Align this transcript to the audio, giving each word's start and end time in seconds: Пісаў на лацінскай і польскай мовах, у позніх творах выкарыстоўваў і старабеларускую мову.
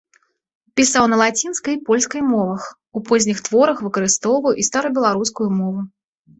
Пісаў 0.79 1.05
на 1.11 1.19
лацінскай 1.21 1.73
і 1.77 1.81
польскай 1.89 2.21
мовах, 2.33 2.63
у 3.01 3.03
позніх 3.11 3.45
творах 3.51 3.87
выкарыстоўваў 3.91 4.59
і 4.61 4.69
старабеларускую 4.73 5.49
мову. 5.63 5.81